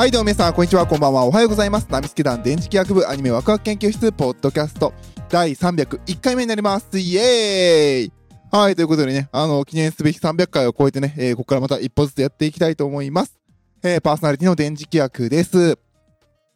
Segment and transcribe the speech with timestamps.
[0.00, 1.86] はい、どうも皆さん、こんにちは、こんばんは、おはようございます。
[1.90, 4.94] ナミスケ団電磁気学部アニメワクワク研究室、ポッドキャスト、
[5.28, 6.98] 第301回目になります。
[6.98, 8.12] イエーイ
[8.50, 13.38] はい、ということでね、あの、記念すべき300回を超えてね、えーここからまた一歩ずつやっていきたいと思います。
[13.82, 15.76] えーパーソナリティの電磁気学です。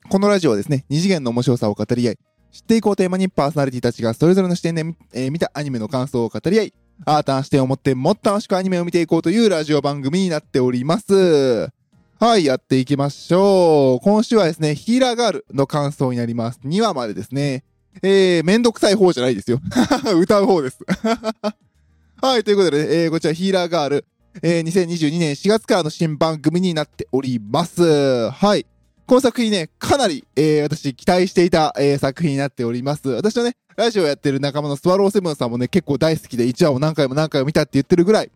[0.09, 2.19] このラジオはですね、二次元の面白さを語り合い、
[2.51, 6.73] 知っていこうテーマにパーソナリティたちがそれぞれの視点で,、えー見たアニメの感想を語り合い、
[7.05, 11.84] 新たな視点を持ってもっと楽しくアニメを見ていこうというラジオ番組になっております。
[12.21, 14.05] はい、やっていきましょう。
[14.05, 16.61] 今週はですね、ヒーラーガールの感想になります。
[16.65, 17.65] 2話までですね。
[18.03, 19.61] えー、めんどくさい方じゃないですよ。
[20.17, 20.79] 歌う方です。
[22.23, 24.05] はい、ということでね、えー、こちらヒーラーガール、
[24.43, 28.31] えー、2022年4月からの新番組になっております。
[28.31, 28.65] はい。
[29.07, 33.09] この作品ね、かなり、えー、私期待していた、えー、作品になっております。
[33.09, 38.31] 私のね、ラジオやってる仲間のスワローセブンさんもね、結構大好きで1話を何回も何回も見たって言ってるぐらい、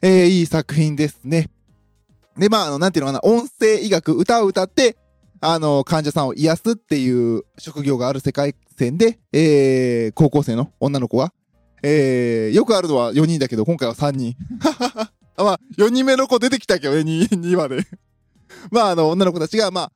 [0.00, 1.50] えー、いい作品ですね。
[2.38, 4.96] で、まあ、あの、なんていうのかな、音声医学、歌を歌って、
[5.40, 11.32] あの、患者さんを癒すっていう職業がある世界線で、えー、高校生の女の子が、
[11.82, 14.34] えー、よくあるのは4人だけど、今回は3人。
[15.36, 17.86] あ まあ、4人目の子出てきたけどね、2, 2話で。
[18.70, 19.92] まあ、あの、女の子たちが、まあ、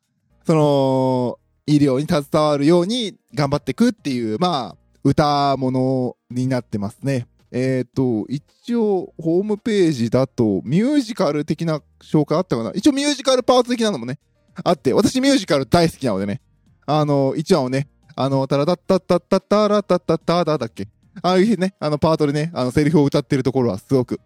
[0.47, 7.27] その、医療に携わるように頑張っていくっていう、まあ、歌物になってますね。
[7.53, 12.73] えっ、と、一応、ホームページだと、ミュージカル的な紹介あったかな？
[12.75, 14.19] 一応ミュージカルパート的なのもね、
[14.63, 16.41] あって、私ミュージカル大好きなのでね、
[16.87, 20.89] あの、1話をね、あの、タラタッタッタッタッタラタッタッタだっけ？
[21.23, 24.21] ああいうね、あの、パートでね、あの、セリフを歌ってるところはすごく、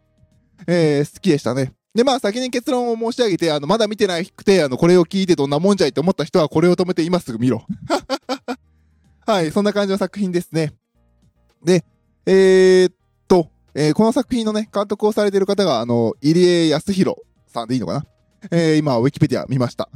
[0.67, 1.73] えー、好きでしたね。
[1.95, 7.65] で、まあ、先に結論を申し上げて、あの、まだ見てないくて、あの、これを聞いてどんなもんじゃいって思った人は、これを止めて今すぐ見ろ。
[9.27, 10.75] はい、そんな感じの作品ですね。
[11.65, 11.85] で、
[12.27, 12.95] えー、っ
[13.29, 18.07] と、えーこの作品のね、監督をされている方が、あの、入江康弘さんでいいのかな？
[18.51, 19.89] えー今、ウィキペディア見ました。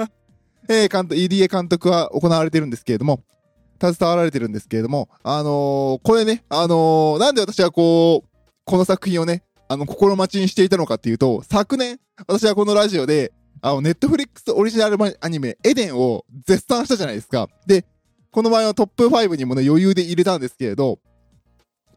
[0.68, 3.22] えー、監督、入江監督は行われてるんですけれども、
[3.80, 8.28] 携わられてるんですけれども、あのーこれね、あのーなんで私はこう、
[8.64, 13.32] この作品をね、あの、心待ちにしていたのかっていうと、昨年、私はこのラジオで、
[13.62, 17.48] あの、ネットフリックスオリジナルアニメ、エデンを絶賛したじゃないですか。
[17.66, 17.84] で、
[18.30, 20.98] この前のトップ5にもね、余裕で入れたんですけれど、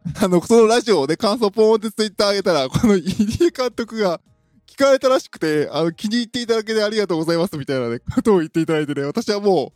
[0.22, 4.22] あの、そのラジオで感想ポーンってツイッター上げたら、この入江監督が
[4.68, 9.74] 聞かれたらしくて、あの、気に入っていただけでありがとうございますみたいなね、ことを言っていただいてね、私はも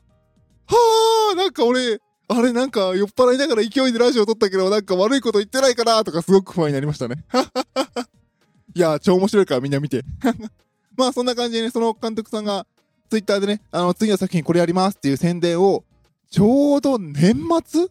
[0.69, 7.25] う、はぁー、なんか俺、あれなんか酔っ払いながら勢いでラジオ撮ったけど、なんか悪いこと言ってないかなとかすごく不安になりましたね。
[8.73, 10.03] いや、超面白いからみんな見て。
[10.95, 12.66] まあそんな感じでね、その監督さんが、
[13.09, 15.83] ツイッターでね、あの、次の作品これやりますっていう宣伝を、
[16.31, 17.35] ちょうど年
[17.66, 17.88] 末？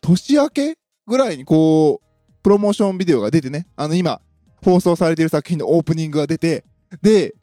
[0.00, 0.78] 年明け？
[1.06, 4.20] ぐらいにこう、プロモーションビデオが出てね、あの今、
[4.64, 6.64] 放送されている作品のオープニングが出て、
[7.02, 7.34] で、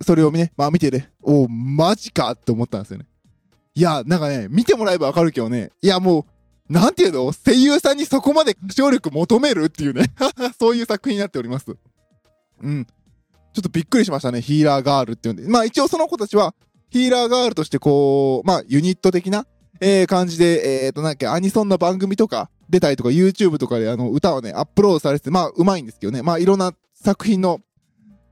[0.00, 3.06] それをね、まあ見てね、おマジかって思ったんですよね。
[3.74, 6.26] いや、なんかね、見てもらえばわかるけどね、いやも
[6.68, 7.32] う、なんていうの？
[7.32, 10.12] 声優さんにそこまで歌唱力求めるっていうね、
[10.58, 11.76] そういう作品になっております。
[12.62, 12.86] うん。
[13.52, 15.48] ちょっとびっくりしましたね、ヒーラーガールっていうんで。
[15.48, 16.54] まあ一応その子たちは、
[16.90, 19.46] ヒーラーガールとしてこう、まあユニット的な、
[19.84, 26.22] えー、感じで、えーと、なんかアニソンの番組とか出たりとか YouTube とかであの歌をね、アップロードされてて、まあうまいんですけどね。
[26.22, 27.58] まあいろんな作品の、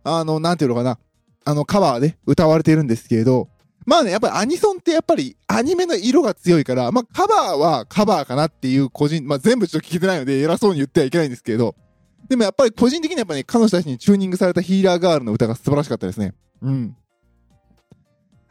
[0.05, 1.01] あの、なんていうのかな、
[1.45, 3.49] あのカバーで歌われてるんですけれど、
[3.85, 11.75] まあね、やっぱりアニソンってやっぱりアニメの色が強いから、まあカバーはカバーかなっていう個人、まあ全部ちょっと聞けてないので偉そうに言ってはいけないんですけれど、
[12.29, 16.35] でもやっぱり個人的にはやっぱね、彼女たちにチューニングされたヒーラーガールの歌が素晴らしかったですね。
[16.63, 16.97] うん。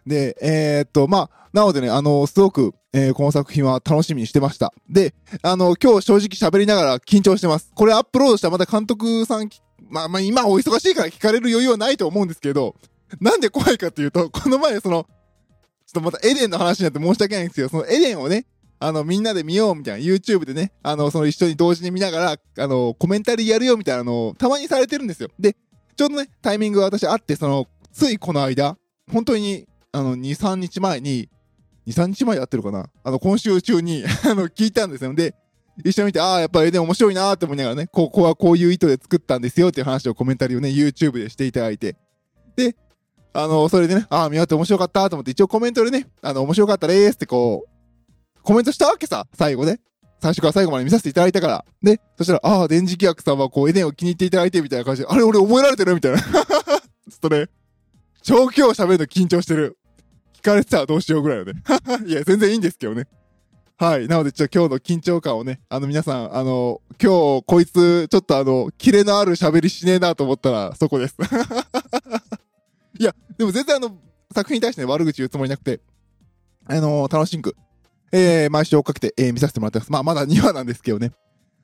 [0.06, 4.74] で、えー、っと、まあ、なのでね、あの、すごく、えーこの作品は楽しみにしてました。
[4.90, 7.72] で、あの、今日正直喋りながら緊張してます。
[7.76, 9.50] これアップロードしたらまた監督さん、
[9.90, 12.76] まあまあ今お忙しいから聞かれる余裕はないと思うんですけど、
[13.22, 18.46] なんで怖いかっていうと、この前その、ちょっとまたエデンの話になって申し訳ないんですけど、そのエデンをね、
[18.80, 25.30] あの、みんなで見ようみたいな、YouTube でね、あの、その一緒に同時に見ながら、あの、コメンタリーやるよみたいなのをたまにされてるんですよ。
[25.38, 25.56] で、
[25.96, 28.78] ちょうどね、タイミングが私あって、その、ついこの間、
[29.12, 31.30] 本当に、あの、2、3日前に、
[31.88, 32.90] 2、3日前やってるかな？
[33.03, 35.14] あの、今週中に、 あの、聞いたんですよ。
[35.14, 35.36] で、
[35.84, 41.96] 一緒に見て、ああ、やっぱりエデン面白いなーって思いながらね、ここはこういう意図で作ったんですよっていう話をコメンタリーをね、YouTube でしていただいて。
[42.56, 42.76] で、
[43.34, 49.80] あの、それでね、ああ、見終わって面白かったと思って、一応コメントでね、あの、面白かったですってこう、コメントしたわけさ、最後ね。
[50.22, 51.66] 最初から最後まで見させていただいたから。
[51.82, 56.20] で、そしたら、ああ、電磁気学さんはこう、エデンを気に入っていただいてみたいな感じで、あれ、俺覚えられてるみたいな。
[56.22, 57.47] ちょっとね、
[58.22, 59.78] 超今日喋るの緊張してる。
[60.41, 61.53] 聞かれてたらどうしようぐらいのね。
[62.08, 63.08] いや、全然いいんですけどね。
[63.78, 64.08] はい。
[64.08, 71.16] なので、ちょ、今日の緊張感をね、あの、皆さん、あの、今日、こいつ、ちょっとあの、キレのある喋りしねえなと思ったら、そこです。
[73.00, 73.97] いや、でも全然あの、
[74.34, 75.80] 作品に対してね、悪口言うつもりなくて、
[76.66, 77.56] あのー楽しく、
[78.12, 79.92] えー、毎週追っかけて、えー見させてもらってます。
[79.92, 81.12] まあ、まだ2話なんですけどね。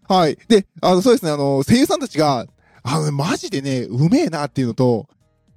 [0.08, 0.38] はい。
[0.48, 2.48] で、あの、そうですね、あの、声優さんたちが、
[2.84, 5.08] あの、マジでね、うめえなっていうのと、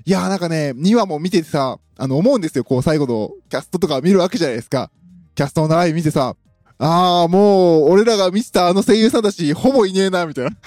[0.09, 4.91] いやーなんかね、2話も見ててさ、あの、思うんですよ、こう、最後のキャストとか見るわけじゃないですか。
[5.35, 6.35] キャストの並び見てさ、
[6.79, 10.51] あー、もう、俺らが見てたあの声優さんたち、ほぼいねえな、みたいな。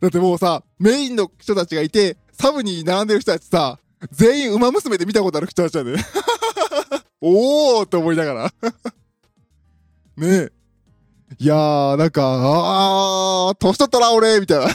[0.00, 3.78] だってもうさ、メインの人たちがいて、サブに並んでる人たちさ、
[4.10, 6.06] 全員馬娘で見たことある人たちなんで、ね。
[7.20, 8.50] おーって思いながら。
[10.16, 10.50] ねえ。
[11.38, 14.72] いやー、なんか、あー、年取ったな、俺みたいな。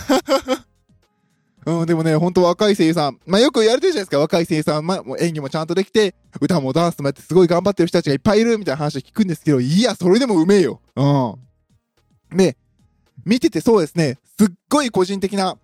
[1.70, 3.20] うん、でもね、ほんと若い声優さん。
[3.26, 4.86] まあ、よく言われてるじゃないですか、若い声優さん。
[4.86, 10.82] まあ、もう演技もちゃんとできて、歌もダンスもやってすごい頑張ってる人たちがいっぱいいるみたいな話を聞くんですけど、いや、それでもうめえよ。
[10.96, 12.38] うん。
[12.38, 12.58] で、
[13.26, 15.58] 見ててそうですね、すっごい個人的な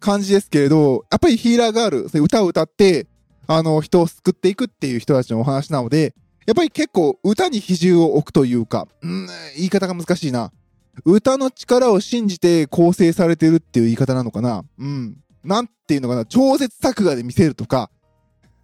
[0.00, 3.06] 感じですけれど、やっぱりヒーラーガール、そういう歌を歌って、
[3.46, 6.14] あの、人を救っていくっていう人たちのお話なので、
[6.46, 9.26] やっぱり結構歌に比重を置くというか、うん、
[9.56, 10.52] 言い方が難しいな。
[11.04, 14.64] 歌の力を信じて構成されてるっていう言い方なのかな。
[14.78, 15.16] うん。
[15.44, 17.90] なんていうのかな、超絶作画で見せるとか、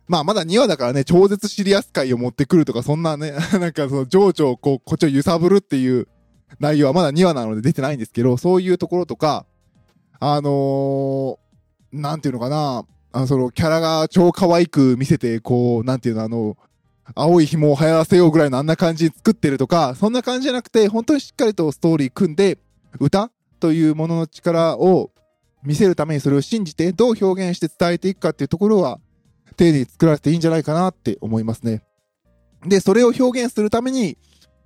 [0.06, 6.08] まあまだ2話だからね、超絶シリアス回を持ってくるとか、そんなね、 なんかその情緒をこう、こっちを揺さぶるっていう
[6.60, 9.44] 内容はまだ2話なので出てないんですけど、そういうところとか、
[10.20, 11.36] あのー、
[11.92, 16.56] なんていうのかな、あの、そのキャラが超可愛く見せて、こう、なんていうの、あの、
[17.14, 22.58] 青い紐を流行らせようぐらいのあんな感じに作ってるとか、そんな感じじゃなくて、本当にしっかりとストーリー組んで、
[22.98, 23.30] 歌
[23.60, 25.10] というものの力を
[25.62, 29.00] 見せるためにそれを信じて、どう表現して伝えていくかっていうところは、
[29.56, 31.82] 丁寧に作られていいんじゃないかなって思いますね。
[32.66, 34.16] で、それを表現するために、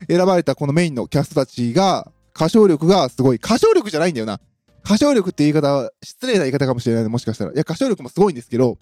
[0.09, 3.37] 選ばれたこのメインのキャストたちが、歌唱力がすごい。
[3.37, 4.41] 歌唱力じゃないんだよな。
[4.85, 7.53] 歌唱力って言い方は、失礼な言い方かもしれないね、もしかしたら。
[7.53, 8.79] いや、歌唱力もすごいんですけど、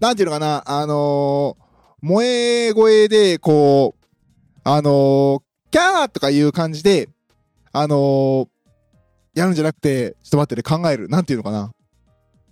[0.00, 4.06] なんていうのかな、あのー、萌え声で、こう、
[4.64, 7.08] あのー、キャーとかいう感じで、
[7.72, 8.48] あのー、
[9.34, 11.08] やるんじゃなくて、ちょっと待ってね、考える。
[11.08, 11.72] なんていうのかな。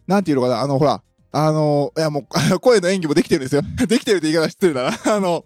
[0.07, 1.03] なんていうのかな、あの、ほら、
[1.33, 2.27] あの、いやもう、
[2.61, 3.63] 声の演技もできてるんですよ。
[3.87, 4.99] できてるって言い方失礼だな。
[5.15, 5.45] あの、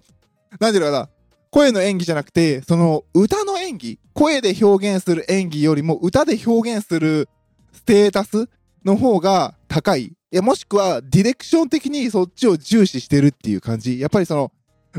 [0.60, 1.08] なんていうのかな。
[1.50, 7.28] 声の演技じゃなくて、その歌の演技、声で表現する演技よりも歌で表現する
[7.74, 8.48] ステータス
[8.84, 10.04] の方が高い。
[10.04, 14.00] いや、もしくはディレクション的にそっちを重視してるっていう感じ。
[14.00, 14.50] やっぱりその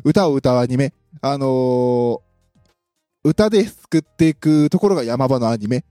[0.03, 2.19] 歌を歌うアニメ、あのー
[3.25, 5.85] 歌で救っていくところが山場のアニメ。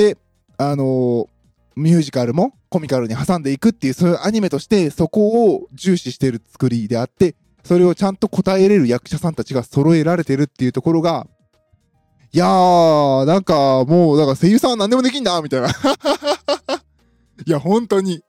[0.00, 0.16] で、
[0.56, 1.28] あの
[1.76, 11.26] ミュージカルもコミカルに挟んでいくっていう、そういうアニメとしてそこを重視してる作りであって、それをちゃんと答えれる役者さんたちが揃えられてるっていうところが、
[12.32, 15.68] いやー、なんかもう、だから声優さんは何でもできんだみたいな。
[17.44, 18.22] いや、本当に。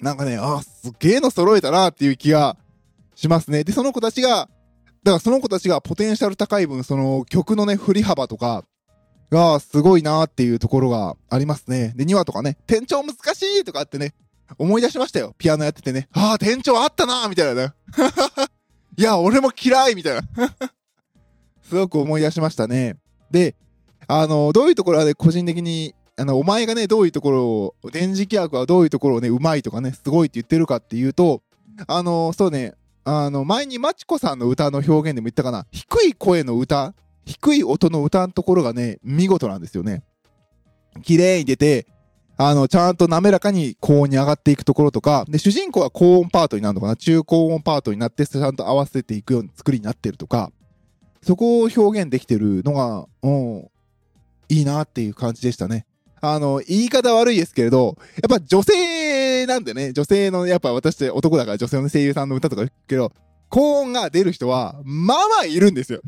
[0.00, 2.56] なんかね、あーすげえの揃えたなっていう気が
[3.14, 3.64] しますね。
[3.64, 4.50] で、その子たちが、だか
[5.04, 8.64] らその子たちがポテンシャル高い分、その曲のね、振り幅とか
[9.30, 11.92] がすごいなっていうところがありますね。
[11.96, 14.14] で、2話とかね、転調難しいとかってね、
[14.58, 15.34] 思い出しましたよ。
[15.36, 16.08] ピアノやっててね。
[16.12, 17.72] ああ、転調あったなみたいなね。
[18.96, 20.22] いや、俺も嫌いみたいな。
[21.62, 22.96] すごく思い出しましたね。
[23.30, 23.54] で、
[24.06, 31.42] あの、どういうところはね、個人的に、あの、お前がね、どういうところを、電磁気役はどういうところをね、うまいとかね、すごいって言ってるかっていうと、
[31.86, 32.74] あの、そうね、
[33.04, 36.94] あの、前にマチコさんの歌の表現でも言ったかな、低い声の歌、
[37.28, 40.02] 低い音の歌のところがね、見事なんですよね。
[41.02, 41.86] 綺麗に出て、
[42.38, 46.96] あの、ちゃんと滑らかに高音に上がっていくところとか、で、主人公は高音パートになるのかな？
[46.96, 50.50] 中高音パートになって、ちゃんと合わせていくような作りになってるとか、
[51.22, 53.68] そこを表現できてるのが、うん、
[54.48, 55.84] いいなっていう感じでしたね。
[56.20, 63.12] あの、言い方悪いですけれど、やっぱ女性なんでね、女性の、やっぱ私って男だから女性の声優さんの歌とか聞くけど、
[63.50, 66.00] 高音が出る人は、まあまあいるんですよ。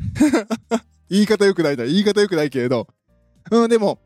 [1.11, 2.87] 言い方良くないな、言い方良くないけれど。
[3.51, 3.99] うん、でも、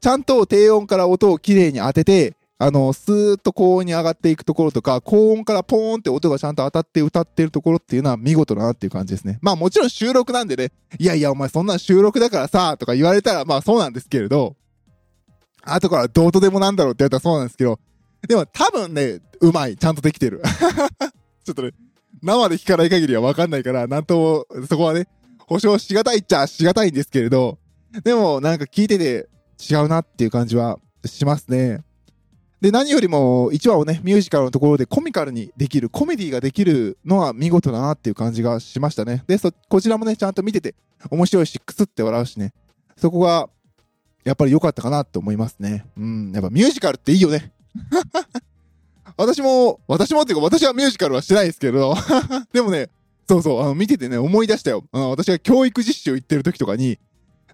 [0.00, 9.38] ちゃんと低音から音をきれいに当てて、あの、スーッと高音に上がっていくところとか、高音からポーンって音がちゃんと当たって歌ってるところっていうのは見事だなっていう感じですね。
[9.40, 14.56] まあもちろん収録なんでね、いやいやお前そんなん収録だからさ、とか言われたらまあそうなんですけれど、
[15.62, 17.78] 後からどうとでもなんだろうって言われたらそうなんですけど、
[18.26, 20.42] でも多分ね、うまい、ちゃんとできてる。
[21.44, 21.70] ちょっとね、
[22.22, 25.06] 生で聞かない限りはわかんないから、なんとも、そこはね、
[25.50, 27.58] 保証しがたいっちゃしがたいんですけれど、
[28.04, 29.28] でもなんか聞いてて
[29.60, 31.82] 違うなっていう感じはしますね。
[32.60, 39.24] で、何よりも1話をね、ミュージカルのところでコミカルにできる、コメディができるのは見事だなっていう感じがしましたね。
[39.26, 40.76] で、そ、こちらもね、ちゃんと見てて
[41.10, 42.52] 面白いし、くすって笑うしね。
[42.96, 43.48] そこが、
[44.22, 45.84] やっぱり良かったかなって思いますね。
[45.96, 47.50] うん、やっぱミュージカルっていいよね。
[49.16, 51.96] 私も、私もっていうか私はミュージカルはしてないですけど、
[52.52, 52.88] でもね、
[53.30, 54.82] そうそう、あの、見ててね、思い出したよ。
[54.90, 56.98] あの、私が教育実習行ってる時とかに、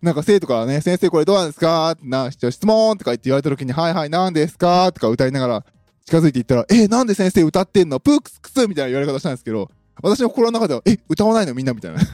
[0.01, 4.91] なんか生徒からね、先生これどうなんですかな、質問とか言って言われた時に、はいはい、何ですか？
[4.93, 5.67] とか歌いながら
[6.07, 8.01] 近づいていったら、え、なんで先生歌ってんの？
[8.01, 9.71] プークスクスみたいな言われ方したんですけど、
[10.03, 11.53] 私の心の中では、え、歌わないの？
[11.53, 12.01] みんなみたいな。
[12.01, 12.05] い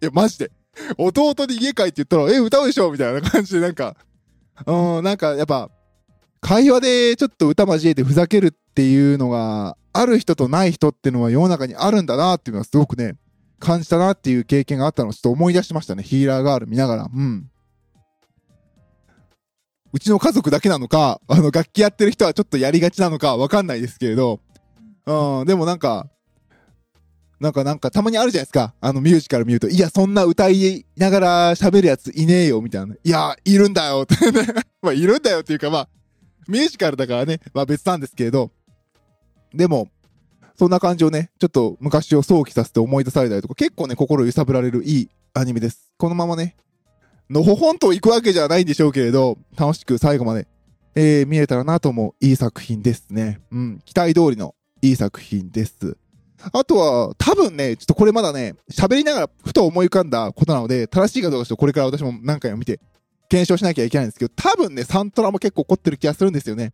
[0.00, 0.50] や、マジで。
[0.96, 2.90] 弟に家帰って言ったら、え、歌うでしょ？
[2.90, 3.94] みたいな感じで、なんか、
[4.66, 5.70] うん、なんかやっぱ、
[6.40, 13.16] 会話でちょっと歌交えてふざけるっていうのが、ある人とない人っていうのは世の中にあるんだなっていうのはすごくね、
[13.58, 16.04] 感じたなっていう経験があったのをちょっと思い出しましたね。
[16.04, 17.10] ヒーラーガール見ながら。
[17.12, 17.50] うん。
[19.92, 24.40] うちの家族だけなのか、あの、楽器やってる人はちょっとやりがちなのかわかんないですけれど、
[25.06, 26.08] うん、でもなんか、
[27.40, 28.74] なんかなんかたまにあるじゃないですか。
[28.80, 32.94] あのミュージカル見ると、いや、そんな歌いながら喋るやついねえよ、みたいな。
[32.94, 34.46] いや、いるんだよ、ってね。
[34.82, 35.88] まあ、いるんだよっていうか、まあ、
[36.46, 38.50] ミュージカルだからね、まあ別なんですけれど、
[39.54, 39.88] でも、
[40.58, 45.92] そんな感じをね、ちょっと昔を想起させて思い出されたりとか、結構ね、心揺さぶられるいいアニメです。
[45.96, 46.56] このままね、
[47.30, 50.48] のほほんと行くわけじゃないんでしょうけれど、楽しく最後まで、
[50.94, 53.40] えー、見えたらなと思ういい作品ですね。
[53.52, 55.96] うん、期待通りのいい作品です。
[56.52, 62.80] あとは、多分ね、ちょっとこれまだね、喋りながらふと思い浮かんだことなので、正しいかどうかちょっとこれから私も何回も見て、
[63.28, 66.72] 検証しなきゃいけないんですけど、多分ね、サントラも結構凝ってる気がするんですよね。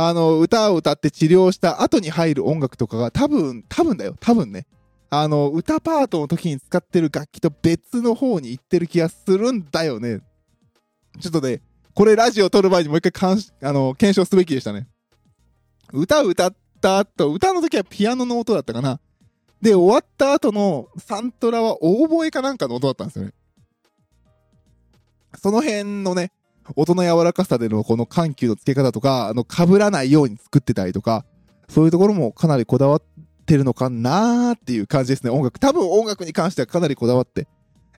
[0.00, 4.64] あの、歌を歌って治療した後に入る音楽とかが多分、多分だよ、多分ね。
[5.10, 10.20] あの、歌パートの時に使ってる楽器と別の方に行ってる気がするんだよね。
[11.20, 11.62] ちょっとね、
[11.94, 14.86] これラジオ撮る前にもう一回あの、検証すべきでしたね。
[15.92, 19.00] 歌を歌った後、歌の時はピアノの音だったかな。
[19.60, 23.32] で、終わった後のサントラはオーボエかなんかの音だったんですよね。
[25.42, 26.30] その辺のね、
[26.76, 31.24] 音の柔らかさでのこの緩急の付け方とか、あの、被らないように作ってたりとか、
[31.68, 33.02] そういうところもかなりこだわっ
[33.46, 35.30] てるのかなーっていう感じですね。
[35.30, 35.58] 音楽。
[35.60, 37.46] 多分音楽に関してはかなりこだわって、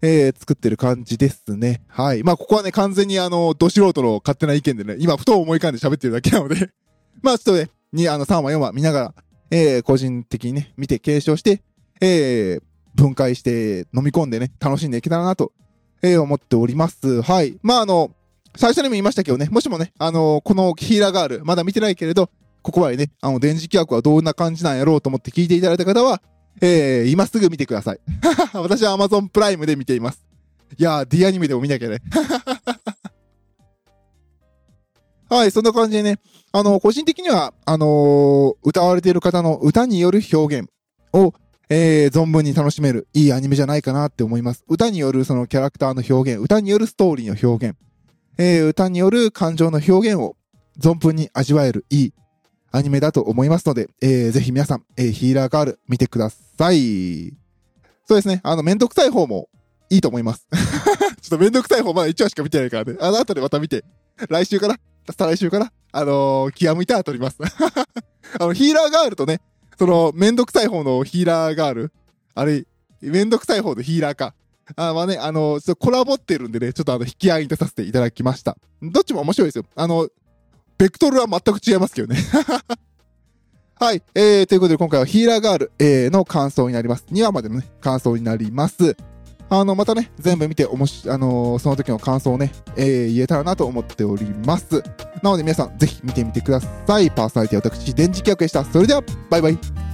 [0.03, 1.83] えー、作ってる感じですね。
[1.89, 2.23] はい。
[2.23, 6.71] まあ、ここはね、完全にあの、ど素人の勝手な意見でね、今、ふと思い浮かんで喋ってるだけなので
[7.23, 9.15] まあ、ちょっとね、に、あの、3話、4話見ながら、
[9.51, 11.63] えー、個人的にね、見て継承して、
[12.01, 12.63] えー、
[12.95, 15.53] 分解して飲み込んでね、楽しんでいけたらなと、
[16.03, 17.21] えー、思っております。
[17.21, 17.59] はい。
[17.63, 18.13] まあ、あの、
[18.57, 22.31] 最初にも言いましたけどね、もしもね、あのー、このヒーラーガール、まだ見てないけれど、
[22.63, 26.21] ここまでね、あの、電磁気学はどんな感じなんやろうと思って聞いていただいた方は、
[26.61, 28.01] えー、今すぐ見てください。
[28.55, 30.25] 私は Amazon プライムで見ています。
[30.79, 32.01] いやー、D アニメでも見なきゃね。
[35.31, 36.19] はい、そんな感じでね、
[36.53, 40.69] あの、個人的には、あの、歌われている方の歌による表現
[41.13, 41.33] を、
[41.69, 44.65] えー、存分に楽しめるいいアニメじゃないかなって思います。
[44.69, 47.77] 歌によるそのキャラクターの表現、歌によるストーリーの表現、
[48.43, 50.35] えー、歌による感情の表現を
[50.81, 52.15] 存分に味わえるいい
[52.73, 57.35] アニメだと思いますので、えー、ぜひ皆さん、えー、ヒーラーガール見てください。
[58.07, 59.51] そうですね、あの、めんどくさい方も
[59.91, 60.47] いいと思います。
[61.21, 62.97] ちょっとめんどくさい方まだ1話しか見てないからね。
[62.99, 63.85] あの後でまた見て、
[64.31, 64.79] 来週かな
[65.15, 67.37] 再来週かなあのー、気が向いたら撮ります。
[68.41, 69.43] あの、ヒーラーガールとね、
[69.79, 71.93] その、めんどくさい方のヒーラーガール、
[72.35, 72.65] あれ、
[73.03, 74.35] めんどくさい方のヒーラーか。
[74.77, 78.57] あまあね、あの、ちょっとコラボってるんでね、ちょっとあの、引き合いに出させていただきました。
[78.83, 79.65] どっちも面白いですよ。
[79.77, 80.09] あの、
[80.79, 82.19] ベクトルは全く違いますけどね。
[83.79, 84.03] はい。
[84.15, 87.05] えー、ということで今回はヒーラーガール、えー、の感想になります。
[87.13, 88.97] 2話までのね、感想になります。
[89.53, 94.83] あの、またね、全部見て、おもし、あのー、その時の感想をね、えー、言えたらなと思っております。
[95.23, 97.11] なので皆さん、ぜひ見てみてください。
[97.11, 98.65] パーソナリティ私、電磁気役でした。
[98.65, 99.90] それでは、バイバイ。